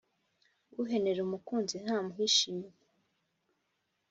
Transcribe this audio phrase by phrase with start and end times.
[0.81, 2.69] Uhenera umukunzi ntamuhisha innyo.